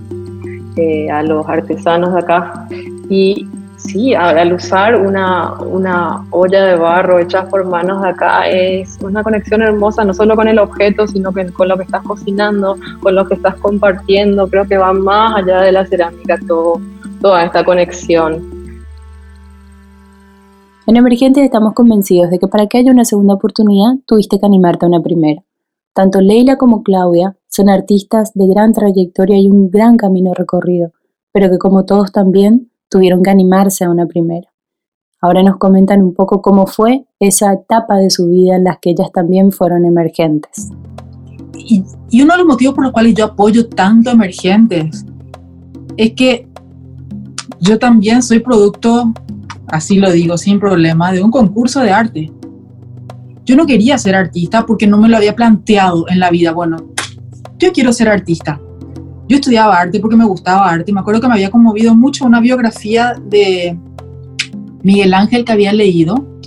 eh, 0.76 1.10
a 1.10 1.22
los 1.22 1.46
artesanos 1.48 2.14
de 2.14 2.20
acá. 2.20 2.68
Y 3.08 3.48
sí, 3.76 4.14
al 4.14 4.52
usar 4.52 4.94
una, 4.96 5.54
una 5.60 6.24
olla 6.30 6.64
de 6.66 6.76
barro 6.76 7.18
hecha 7.18 7.46
por 7.48 7.64
manos 7.66 8.02
de 8.02 8.08
acá 8.10 8.48
es 8.48 8.98
una 9.02 9.22
conexión 9.22 9.62
hermosa, 9.62 10.04
no 10.04 10.14
solo 10.14 10.36
con 10.36 10.46
el 10.46 10.58
objeto, 10.58 11.06
sino 11.06 11.32
con 11.32 11.68
lo 11.68 11.76
que 11.76 11.84
estás 11.84 12.02
cocinando, 12.02 12.76
con 13.00 13.14
lo 13.14 13.26
que 13.26 13.34
estás 13.34 13.56
compartiendo. 13.56 14.48
Creo 14.48 14.66
que 14.66 14.78
va 14.78 14.92
más 14.92 15.36
allá 15.36 15.62
de 15.62 15.72
la 15.72 15.86
cerámica 15.86 16.38
todo, 16.46 16.80
toda 17.20 17.44
esta 17.44 17.64
conexión. 17.64 18.58
En 20.86 20.96
Emergentes 20.96 21.44
estamos 21.44 21.74
convencidos 21.74 22.30
de 22.30 22.38
que 22.38 22.48
para 22.48 22.66
que 22.66 22.78
haya 22.78 22.90
una 22.90 23.04
segunda 23.04 23.34
oportunidad 23.34 23.96
tuviste 24.06 24.38
que 24.40 24.46
animarte 24.46 24.86
a 24.86 24.88
una 24.88 25.02
primera. 25.02 25.42
Tanto 25.98 26.20
Leila 26.20 26.54
como 26.58 26.84
Claudia 26.84 27.36
son 27.48 27.68
artistas 27.68 28.30
de 28.32 28.46
gran 28.46 28.72
trayectoria 28.72 29.36
y 29.36 29.48
un 29.48 29.68
gran 29.68 29.96
camino 29.96 30.32
recorrido, 30.32 30.92
pero 31.32 31.50
que 31.50 31.58
como 31.58 31.86
todos 31.86 32.12
también 32.12 32.70
tuvieron 32.88 33.20
que 33.20 33.30
animarse 33.30 33.84
a 33.84 33.90
una 33.90 34.06
primera. 34.06 34.48
Ahora 35.20 35.42
nos 35.42 35.56
comentan 35.56 36.04
un 36.04 36.14
poco 36.14 36.40
cómo 36.40 36.68
fue 36.68 37.08
esa 37.18 37.52
etapa 37.52 37.96
de 37.96 38.10
su 38.10 38.28
vida 38.28 38.54
en 38.54 38.62
las 38.62 38.78
que 38.78 38.90
ellas 38.90 39.10
también 39.12 39.50
fueron 39.50 39.84
emergentes. 39.86 40.68
Y, 41.56 41.82
uno 42.22 42.34
de 42.34 42.38
los 42.38 42.46
motivos 42.46 42.76
por 42.76 42.84
los 42.84 42.92
cuales 42.92 43.14
yo 43.16 43.24
apoyo 43.24 43.68
tanto 43.68 44.10
a 44.10 44.12
emergentes 44.12 45.04
es 45.96 46.12
que 46.12 46.46
yo 47.58 47.76
también 47.76 48.22
soy 48.22 48.38
producto, 48.38 49.12
así 49.66 49.98
lo 49.98 50.12
digo 50.12 50.38
sin 50.38 50.60
problema, 50.60 51.10
de 51.10 51.24
un 51.24 51.32
concurso 51.32 51.80
de 51.80 51.90
arte. 51.90 52.30
Yo 53.48 53.56
no 53.56 53.64
quería 53.64 53.96
ser 53.96 54.14
artista 54.14 54.66
porque 54.66 54.86
no 54.86 54.98
me 54.98 55.08
lo 55.08 55.16
había 55.16 55.34
planteado 55.34 56.04
en 56.10 56.20
la 56.20 56.28
vida. 56.28 56.52
Bueno, 56.52 56.76
yo 57.58 57.72
quiero 57.72 57.94
ser 57.94 58.10
artista. 58.10 58.60
Yo 59.26 59.36
estudiaba 59.36 59.80
arte 59.80 60.00
porque 60.00 60.18
me 60.18 60.26
gustaba 60.26 60.68
arte. 60.68 60.92
Me 60.92 61.00
acuerdo 61.00 61.22
que 61.22 61.28
me 61.28 61.32
había 61.32 61.50
conmovido 61.50 61.94
mucho 61.94 62.26
una 62.26 62.40
biografía 62.40 63.14
de 63.24 63.78
Miguel 64.82 65.14
Ángel 65.14 65.46
que 65.46 65.52
había 65.52 65.72
leído 65.72 66.42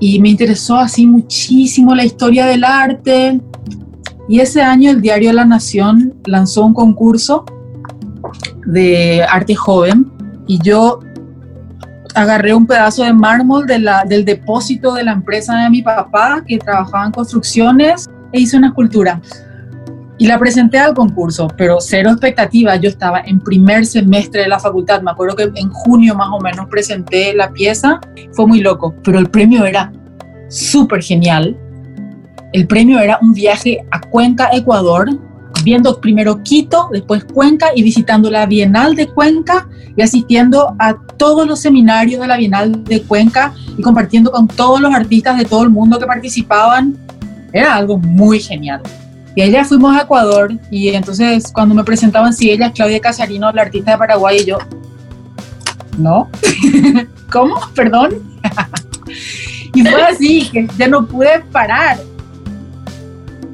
y 0.00 0.18
me 0.20 0.30
interesó 0.30 0.76
así 0.76 1.06
muchísimo 1.06 1.94
la 1.94 2.06
historia 2.06 2.46
del 2.46 2.64
arte. 2.64 3.42
Y 4.30 4.40
ese 4.40 4.62
año 4.62 4.90
el 4.90 5.02
diario 5.02 5.30
La 5.34 5.44
Nación 5.44 6.14
lanzó 6.24 6.64
un 6.64 6.72
concurso 6.72 7.44
de 8.64 9.24
arte 9.24 9.54
joven 9.54 10.10
y 10.46 10.58
yo 10.62 11.00
agarré 12.18 12.52
un 12.52 12.66
pedazo 12.66 13.04
de 13.04 13.12
mármol 13.12 13.66
del 13.66 14.24
depósito 14.24 14.94
de 14.94 15.04
la 15.04 15.12
empresa 15.12 15.56
de 15.56 15.70
mi 15.70 15.82
papá 15.82 16.42
que 16.44 16.58
trabajaba 16.58 17.06
en 17.06 17.12
construcciones 17.12 18.08
e 18.32 18.40
hice 18.40 18.56
una 18.56 18.68
escultura. 18.68 19.20
Y 20.18 20.26
la 20.26 20.36
presenté 20.36 20.78
al 20.78 20.94
concurso, 20.94 21.46
pero 21.56 21.76
cero 21.80 22.10
expectativa. 22.10 22.74
Yo 22.74 22.88
estaba 22.88 23.20
en 23.20 23.38
primer 23.38 23.86
semestre 23.86 24.42
de 24.42 24.48
la 24.48 24.58
facultad. 24.58 25.00
Me 25.00 25.12
acuerdo 25.12 25.36
que 25.36 25.48
en 25.54 25.70
junio 25.70 26.16
más 26.16 26.28
o 26.32 26.40
menos 26.40 26.66
presenté 26.68 27.32
la 27.34 27.52
pieza. 27.52 28.00
Fue 28.32 28.48
muy 28.48 28.60
loco, 28.60 28.96
pero 29.04 29.20
el 29.20 29.30
premio 29.30 29.64
era 29.64 29.92
súper 30.48 31.02
genial. 31.02 31.56
El 32.52 32.66
premio 32.66 32.98
era 32.98 33.20
un 33.22 33.32
viaje 33.32 33.86
a 33.92 34.00
Cuenca, 34.00 34.48
Ecuador, 34.52 35.08
viendo 35.62 36.00
primero 36.00 36.42
Quito, 36.42 36.88
después 36.92 37.24
Cuenca 37.24 37.68
y 37.74 37.82
visitando 37.82 38.30
la 38.30 38.46
Bienal 38.46 38.94
de 38.94 39.08
Cuenca 39.08 39.68
y 39.96 40.02
asistiendo 40.02 40.74
a 40.78 40.96
todos 41.16 41.46
los 41.46 41.60
seminarios 41.60 42.20
de 42.20 42.26
la 42.26 42.36
Bienal 42.36 42.84
de 42.84 43.02
Cuenca 43.02 43.52
y 43.76 43.82
compartiendo 43.82 44.30
con 44.30 44.48
todos 44.48 44.80
los 44.80 44.94
artistas 44.94 45.36
de 45.38 45.44
todo 45.44 45.62
el 45.62 45.70
mundo 45.70 45.98
que 45.98 46.06
participaban. 46.06 46.96
Era 47.52 47.74
algo 47.74 47.98
muy 47.98 48.40
genial. 48.40 48.82
Y 49.34 49.42
allá 49.42 49.64
fuimos 49.64 49.96
a 49.96 50.02
Ecuador 50.02 50.52
y 50.70 50.88
entonces 50.88 51.52
cuando 51.52 51.74
me 51.74 51.84
presentaban, 51.84 52.32
si 52.32 52.50
ella 52.50 52.66
es 52.66 52.72
Claudia 52.72 53.00
Casarino, 53.00 53.52
la 53.52 53.62
artista 53.62 53.92
de 53.92 53.98
Paraguay, 53.98 54.38
y 54.40 54.44
yo, 54.46 54.58
¿no? 55.96 56.28
¿Cómo? 57.30 57.54
Perdón. 57.74 58.14
y 59.74 59.82
fue 59.82 60.02
así, 60.02 60.48
que 60.50 60.68
ya 60.76 60.88
no 60.88 61.06
pude 61.06 61.40
parar 61.52 61.98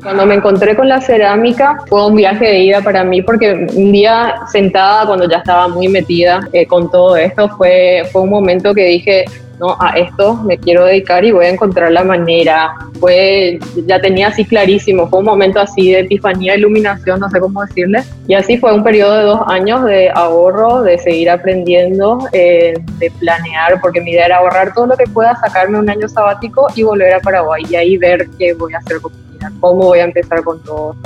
Cuando 0.05 0.27
me 0.27 0.35
encontré 0.35 0.77
con 0.77 0.87
la 0.87 1.01
cerámica 1.01 1.79
fue 1.89 2.07
un 2.07 2.15
viaje 2.15 2.45
de 2.45 2.59
ida 2.59 2.83
para 2.83 3.03
mí 3.05 3.23
porque 3.23 3.67
un 3.75 3.91
día 3.91 4.35
sentada 4.53 5.07
cuando 5.07 5.27
ya 5.27 5.39
estaba 5.39 5.67
muy 5.67 5.89
metida 5.89 6.47
eh, 6.53 6.67
con 6.67 6.91
todo 6.91 7.17
esto 7.17 7.49
fue, 7.57 8.03
fue 8.13 8.21
un 8.21 8.29
momento 8.29 8.75
que 8.75 8.85
dije, 8.85 9.25
no, 9.59 9.77
a 9.81 9.97
esto 9.97 10.35
me 10.45 10.59
quiero 10.59 10.85
dedicar 10.85 11.25
y 11.25 11.31
voy 11.31 11.47
a 11.47 11.49
encontrar 11.49 11.91
la 11.91 12.05
manera. 12.05 12.75
Fue, 13.01 13.59
ya 13.87 13.99
tenía 13.99 14.29
así 14.29 14.45
clarísimo, 14.45 15.09
fue 15.09 15.21
un 15.21 15.25
momento 15.25 15.59
así 15.59 15.93
de 15.93 16.01
epifanía, 16.01 16.55
iluminación, 16.55 17.21
no 17.21 17.31
sé 17.31 17.41
cómo 17.41 17.63
decirle. 17.63 18.03
Y 18.29 18.35
así 18.35 18.59
fue 18.59 18.75
un 18.75 18.85
periodo 18.85 19.17
de 19.17 19.23
dos 19.23 19.41
años 19.47 19.85
de 19.85 20.11
ahorro, 20.11 20.83
de 20.83 20.99
seguir 20.99 21.31
aprendiendo, 21.31 22.19
eh, 22.33 22.75
de 22.99 23.11
planear, 23.13 23.81
porque 23.81 24.03
mi 24.03 24.11
idea 24.11 24.27
era 24.27 24.37
ahorrar 24.39 24.75
todo 24.75 24.87
lo 24.87 24.97
que 24.99 25.05
pueda, 25.05 25.35
sacarme 25.37 25.79
un 25.79 25.89
año 25.89 26.09
sabático 26.09 26.67
y 26.75 26.83
volver 26.83 27.15
a 27.15 27.21
Paraguay 27.21 27.63
y 27.71 27.77
ahí 27.77 27.97
ver 27.97 28.29
qué 28.39 28.53
voy 28.53 28.75
a 28.75 28.79
hacer 28.79 29.01
con 29.01 29.13
cómo 29.61 29.85
voy 29.85 30.01
a 30.01 30.05
empezar 30.05 30.43
con 30.43 30.63
todo. 30.63 30.97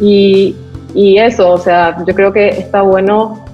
Y, 0.00 0.54
y 0.94 1.18
eso, 1.18 1.50
o 1.50 1.58
sea, 1.58 1.96
yo 2.06 2.14
creo 2.14 2.32
que 2.32 2.48
está 2.48 2.82
bueno 2.82 3.44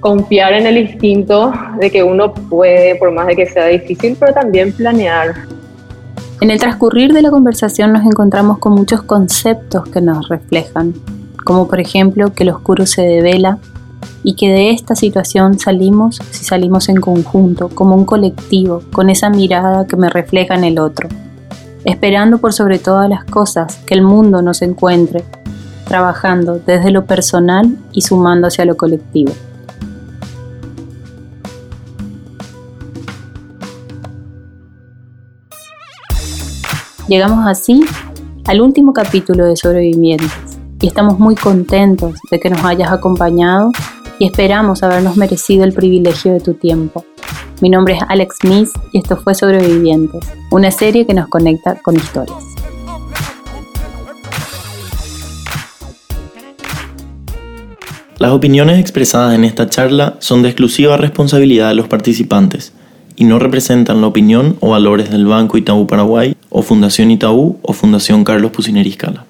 confiar 0.00 0.52
en 0.52 0.66
el 0.66 0.78
instinto 0.78 1.52
de 1.80 1.90
que 1.90 2.02
uno 2.02 2.32
puede, 2.32 2.94
por 2.96 3.10
más 3.10 3.26
de 3.26 3.36
que 3.36 3.46
sea 3.46 3.66
difícil, 3.66 4.16
pero 4.18 4.32
también 4.32 4.72
planear. 4.72 5.34
En 6.40 6.50
el 6.50 6.60
transcurrir 6.60 7.12
de 7.12 7.22
la 7.22 7.30
conversación 7.30 7.92
nos 7.92 8.04
encontramos 8.04 8.58
con 8.58 8.74
muchos 8.74 9.02
conceptos 9.02 9.88
que 9.88 10.00
nos 10.00 10.28
reflejan, 10.28 10.94
como 11.44 11.66
por 11.66 11.80
ejemplo 11.80 12.32
que 12.32 12.44
el 12.44 12.50
oscuro 12.50 12.86
se 12.86 13.02
devela 13.02 13.58
y 14.22 14.34
que 14.34 14.48
de 14.48 14.70
esta 14.70 14.94
situación 14.94 15.58
salimos 15.58 16.20
si 16.30 16.44
salimos 16.44 16.88
en 16.88 17.00
conjunto, 17.00 17.68
como 17.70 17.96
un 17.96 18.04
colectivo, 18.04 18.82
con 18.92 19.10
esa 19.10 19.30
mirada 19.30 19.86
que 19.86 19.96
me 19.96 20.10
refleja 20.10 20.54
en 20.54 20.64
el 20.64 20.78
otro, 20.78 21.08
esperando 21.84 22.38
por 22.38 22.52
sobre 22.52 22.78
todas 22.78 23.08
las 23.08 23.24
cosas 23.24 23.76
que 23.86 23.94
el 23.94 24.02
mundo 24.02 24.42
nos 24.42 24.62
encuentre, 24.62 25.24
trabajando 25.86 26.60
desde 26.64 26.90
lo 26.90 27.06
personal 27.06 27.76
y 27.92 28.02
sumándose 28.02 28.62
a 28.62 28.64
lo 28.64 28.76
colectivo. 28.76 29.32
Llegamos 37.08 37.46
así 37.46 37.84
al 38.44 38.60
último 38.60 38.92
capítulo 38.92 39.46
de 39.46 39.56
Sobrevivientes 39.56 40.58
y 40.80 40.88
estamos 40.88 41.18
muy 41.18 41.36
contentos 41.36 42.14
de 42.30 42.38
que 42.38 42.50
nos 42.50 42.62
hayas 42.64 42.92
acompañado 42.92 43.72
y 44.18 44.26
esperamos 44.26 44.82
habernos 44.82 45.16
merecido 45.16 45.64
el 45.64 45.72
privilegio 45.72 46.34
de 46.34 46.40
tu 46.40 46.54
tiempo. 46.54 47.04
Mi 47.60 47.70
nombre 47.70 47.94
es 47.94 48.02
Alex 48.08 48.36
Miss 48.44 48.72
y 48.92 48.98
esto 48.98 49.16
fue 49.16 49.34
Sobrevivientes, 49.34 50.22
una 50.52 50.70
serie 50.70 51.04
que 51.04 51.12
nos 51.12 51.26
conecta 51.26 51.74
con 51.82 51.96
historias. 51.96 52.38
Las 58.18 58.30
opiniones 58.30 58.78
expresadas 58.78 59.34
en 59.34 59.44
esta 59.44 59.68
charla 59.68 60.14
son 60.20 60.42
de 60.42 60.50
exclusiva 60.50 60.96
responsabilidad 60.96 61.68
de 61.68 61.74
los 61.74 61.88
participantes 61.88 62.72
y 63.16 63.24
no 63.24 63.40
representan 63.40 64.00
la 64.00 64.06
opinión 64.06 64.56
o 64.60 64.70
valores 64.70 65.10
del 65.10 65.26
Banco 65.26 65.58
Itaú 65.58 65.88
Paraguay 65.88 66.36
o 66.50 66.62
Fundación 66.62 67.10
Itaú 67.10 67.58
o 67.62 67.72
Fundación 67.72 68.22
Carlos 68.22 68.52
Pusineri 68.52 68.92
Scala. 68.92 69.27